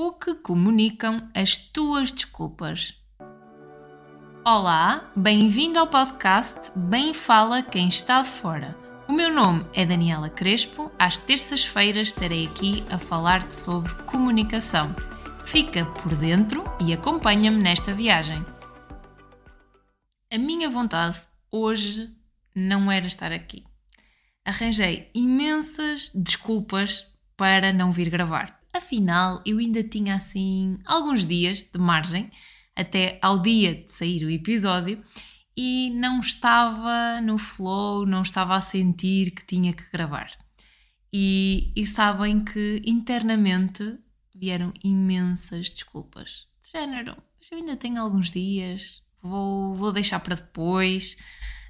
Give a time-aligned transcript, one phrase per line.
[0.00, 2.94] O que comunicam as tuas desculpas?
[4.44, 8.78] Olá, bem-vindo ao podcast Bem Fala Quem Está de Fora.
[9.08, 10.92] O meu nome é Daniela Crespo.
[10.96, 14.94] Às terças-feiras estarei aqui a falar-te sobre comunicação.
[15.44, 18.38] Fica por dentro e acompanha-me nesta viagem.
[20.32, 21.18] A minha vontade
[21.50, 22.08] hoje
[22.54, 23.64] não era estar aqui.
[24.44, 28.57] Arranjei imensas desculpas para não vir gravar.
[28.72, 32.30] Afinal, eu ainda tinha assim alguns dias de margem
[32.76, 35.02] até ao dia de sair o episódio
[35.56, 40.30] e não estava no flow, não estava a sentir que tinha que gravar.
[41.12, 43.98] E, e sabem que internamente
[44.32, 46.46] vieram imensas desculpas.
[46.62, 51.16] De género, mas eu ainda tenho alguns dias, vou, vou deixar para depois.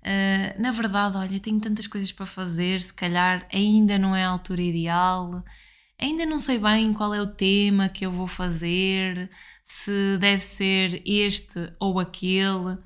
[0.00, 4.28] Uh, na verdade, olha, tenho tantas coisas para fazer, se calhar ainda não é a
[4.28, 5.44] altura ideal,
[5.98, 9.30] ainda não sei bem qual é o tema que eu vou fazer,
[9.64, 12.78] se deve ser este ou aquele.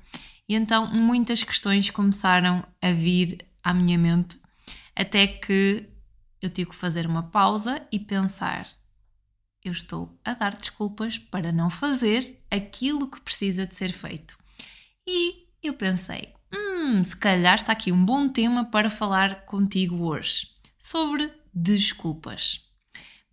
[0.47, 4.39] E então muitas questões começaram a vir à minha mente,
[4.95, 5.87] até que
[6.41, 8.67] eu tive que fazer uma pausa e pensar:
[9.63, 14.37] eu estou a dar desculpas para não fazer aquilo que precisa de ser feito.
[15.05, 20.47] E eu pensei: hum, se calhar está aqui um bom tema para falar contigo hoje
[20.77, 22.68] sobre desculpas.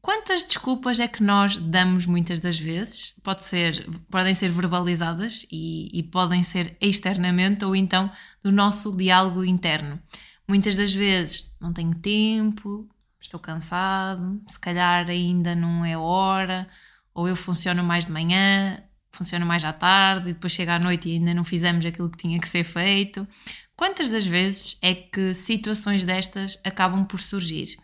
[0.06, 3.12] Quantas desculpas é que nós damos muitas das vezes?
[3.24, 8.08] Pode ser, podem ser verbalizadas e, e podem ser externamente ou então
[8.40, 10.00] do nosso diálogo interno.
[10.46, 12.88] Muitas das vezes não tenho tempo,
[13.20, 16.68] estou cansado, se calhar ainda não é hora,
[17.12, 21.08] ou eu funciono mais de manhã, funciono mais à tarde e depois chega à noite
[21.08, 23.26] e ainda não fizemos aquilo que tinha que ser feito.
[23.74, 27.76] Quantas das vezes é que situações destas acabam por surgir?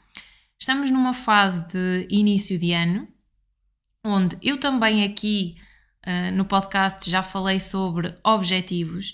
[0.63, 3.09] Estamos numa fase de início de ano,
[4.05, 5.57] onde eu também aqui
[6.07, 9.13] uh, no podcast já falei sobre objetivos.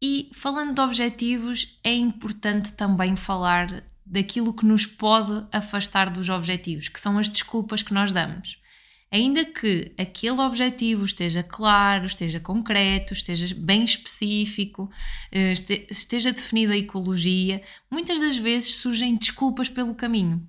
[0.00, 6.88] E falando de objetivos, é importante também falar daquilo que nos pode afastar dos objetivos,
[6.88, 8.58] que são as desculpas que nós damos.
[9.12, 14.90] Ainda que aquele objetivo esteja claro, esteja concreto, esteja bem específico,
[15.30, 15.52] eh,
[15.90, 17.60] esteja definida a ecologia,
[17.90, 20.48] muitas das vezes surgem desculpas pelo caminho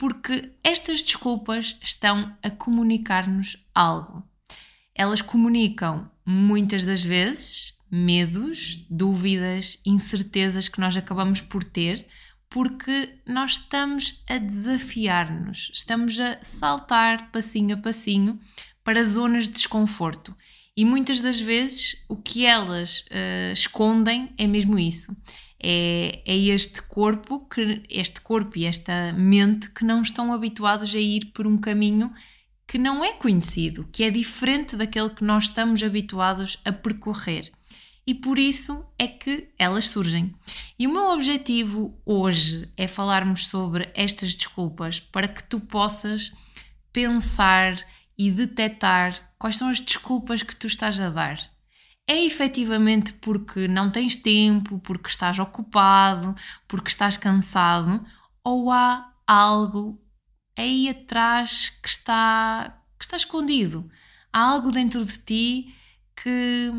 [0.00, 4.26] porque estas desculpas estão a comunicar-nos algo.
[4.94, 12.06] Elas comunicam muitas das vezes medos, dúvidas, incertezas que nós acabamos por ter,
[12.48, 18.40] porque nós estamos a desafiar-nos, estamos a saltar passinho a passinho
[18.82, 20.34] para zonas de desconforto.
[20.74, 25.14] E muitas das vezes o que elas uh, escondem é mesmo isso
[25.62, 30.98] é, é este corpo que este corpo e esta mente que não estão habituados a
[30.98, 32.12] ir por um caminho
[32.66, 37.50] que não é conhecido, que é diferente daquele que nós estamos habituados a percorrer.
[38.06, 40.34] E por isso é que elas surgem.
[40.78, 46.32] E o meu objetivo hoje é falarmos sobre estas desculpas para que tu possas
[46.92, 47.76] pensar
[48.16, 51.38] e detectar quais são as desculpas que tu estás a dar
[52.10, 56.34] é efetivamente porque não tens tempo, porque estás ocupado,
[56.66, 58.04] porque estás cansado,
[58.42, 59.96] ou há algo
[60.58, 63.88] aí atrás que está, que está escondido?
[64.32, 65.74] Há algo dentro de ti
[66.16, 66.72] que,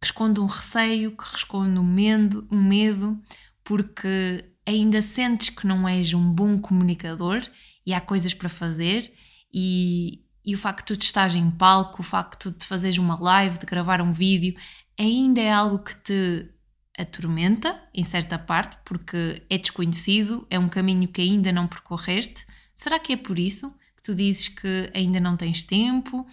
[0.00, 3.20] que esconde um receio, que esconde um medo, um medo,
[3.64, 7.42] porque ainda sentes que não és um bom comunicador
[7.84, 9.12] e há coisas para fazer
[9.52, 13.66] e, e o facto de estás em palco, o facto de fazeres uma live, de
[13.66, 14.54] gravar um vídeo,
[14.96, 16.48] ainda é algo que te
[16.96, 22.46] atormenta, em certa parte, porque é desconhecido, é um caminho que ainda não percorreste.
[22.76, 26.24] Será que é por isso que tu dizes que ainda não tens tempo,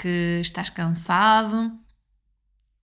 [0.00, 1.76] que estás cansado?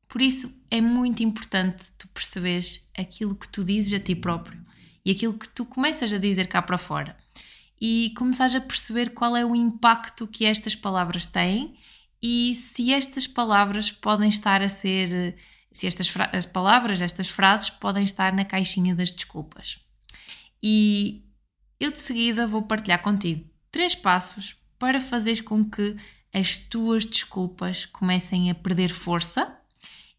[0.09, 4.63] Por isso é muito importante tu perceberes aquilo que tu dizes a ti próprio
[5.05, 7.15] e aquilo que tu começas a dizer cá para fora
[7.79, 11.75] e começares a perceber qual é o impacto que estas palavras têm
[12.21, 15.37] e se estas palavras podem estar a ser,
[15.71, 19.77] se estas as palavras, estas frases podem estar na caixinha das desculpas.
[20.63, 21.23] E
[21.79, 25.95] eu de seguida vou partilhar contigo três passos para fazeres com que
[26.33, 29.57] as tuas desculpas comecem a perder força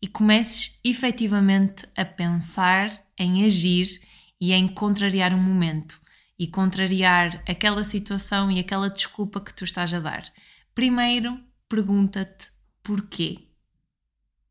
[0.01, 4.01] e comeces efetivamente a pensar em agir
[4.41, 6.01] e em contrariar o momento
[6.39, 10.25] e contrariar aquela situação e aquela desculpa que tu estás a dar.
[10.75, 12.51] Primeiro, pergunta-te
[12.83, 13.49] porquê.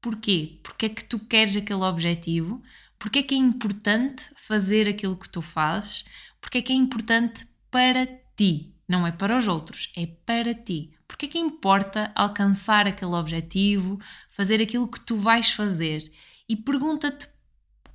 [0.01, 0.59] Porquê?
[0.63, 2.61] Porque é que tu queres aquele objetivo?
[2.97, 6.05] Porque é que é importante fazer aquilo que tu fazes?
[6.41, 8.73] Porque é que é importante para ti?
[8.87, 10.91] Não é para os outros, é para ti.
[11.07, 13.99] Porque é que importa alcançar aquele objetivo,
[14.29, 16.11] fazer aquilo que tu vais fazer?
[16.47, 17.27] E pergunta-te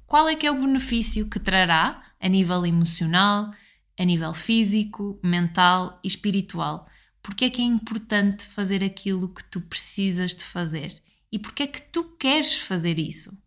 [0.07, 3.51] qual é que é o benefício que trará a nível emocional,
[4.01, 6.89] a nível físico, mental e espiritual.
[7.23, 11.03] Porque é que é importante fazer aquilo que tu precisas de fazer?
[11.31, 13.39] E porque é que tu queres fazer isso?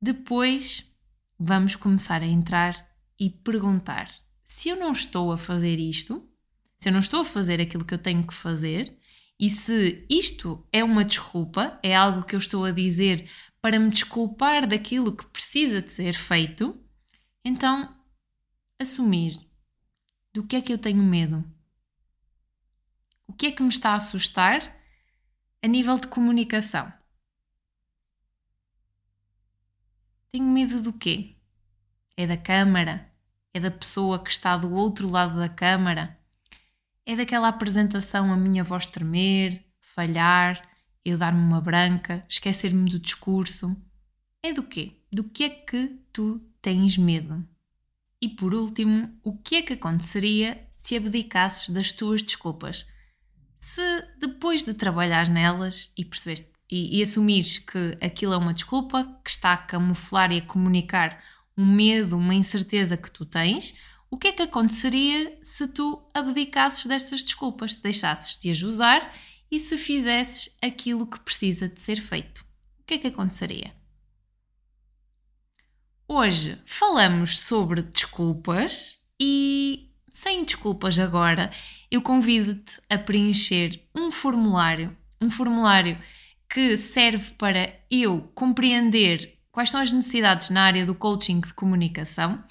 [0.00, 0.92] Depois
[1.38, 2.74] vamos começar a entrar
[3.16, 4.10] e perguntar:
[4.44, 6.28] se eu não estou a fazer isto,
[6.80, 8.98] se eu não estou a fazer aquilo que eu tenho que fazer,
[9.38, 13.30] e se isto é uma desculpa, é algo que eu estou a dizer
[13.60, 16.76] para me desculpar daquilo que precisa de ser feito,
[17.44, 18.01] então
[18.82, 19.40] assumir
[20.32, 21.44] do que é que eu tenho medo.
[23.26, 24.76] O que é que me está a assustar
[25.62, 26.92] a nível de comunicação?
[30.30, 31.36] Tenho medo do quê?
[32.16, 33.10] É da câmara?
[33.54, 36.18] É da pessoa que está do outro lado da câmara?
[37.04, 40.66] É daquela apresentação a minha voz tremer, falhar,
[41.04, 43.76] eu dar-me uma branca, esquecer-me do discurso?
[44.42, 45.02] É do quê?
[45.12, 47.46] Do que é que tu tens medo?
[48.22, 52.86] E por último, o que é que aconteceria se abdicasses das tuas desculpas?
[53.58, 53.82] Se
[54.20, 59.30] depois de trabalhares nelas e percebeste e, e assumires que aquilo é uma desculpa que
[59.30, 61.20] está a camuflar e a comunicar
[61.58, 63.74] um medo, uma incerteza que tu tens,
[64.08, 69.12] o que é que aconteceria se tu abdicasses destas desculpas, se deixasses de as usar
[69.50, 72.42] e se fizesses aquilo que precisa de ser feito?
[72.80, 73.81] O que é que aconteceria?
[76.14, 81.50] Hoje falamos sobre desculpas e, sem desculpas agora,
[81.90, 85.98] eu convido-te a preencher um formulário, um formulário
[86.50, 92.44] que serve para eu compreender quais são as necessidades na área do coaching de comunicação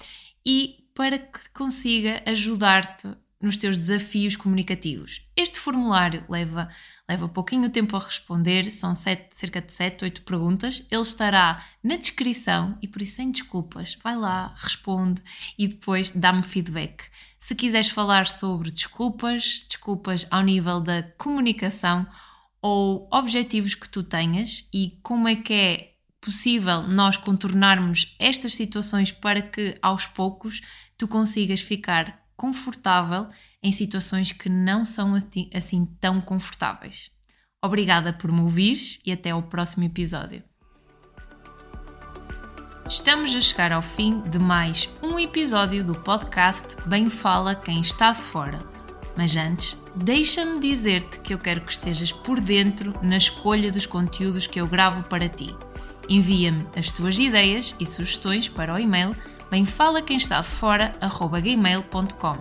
[0.44, 5.26] e para que consiga ajudar-te nos teus desafios comunicativos.
[5.36, 6.70] Este formulário leva,
[7.08, 10.86] leva pouquinho tempo a responder, são sete, cerca de 7, 8 perguntas.
[10.90, 15.20] Ele estará na descrição e por isso, sem desculpas, vai lá, responde
[15.58, 17.04] e depois dá-me feedback.
[17.40, 22.06] Se quiseres falar sobre desculpas, desculpas ao nível da comunicação
[22.62, 29.10] ou objetivos que tu tenhas e como é que é possível nós contornarmos estas situações
[29.10, 30.60] para que aos poucos
[30.96, 33.28] tu consigas ficar confortável
[33.62, 35.14] em situações que não são
[35.54, 37.10] assim tão confortáveis.
[37.64, 40.42] Obrigada por me ouvires e até ao próximo episódio.
[42.88, 48.12] Estamos a chegar ao fim de mais um episódio do podcast Bem Fala Quem Está
[48.12, 48.62] de Fora.
[49.16, 54.46] Mas antes, deixa-me dizer-te que eu quero que estejas por dentro na escolha dos conteúdos
[54.46, 55.54] que eu gravo para ti.
[56.08, 59.14] Envia-me as tuas ideias e sugestões para o e-mail
[59.52, 60.94] bem fala quem está de fora,
[61.42, 62.38] gmail.com.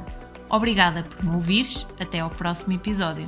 [0.49, 3.27] Obrigada por me ouvires, até ao próximo episódio.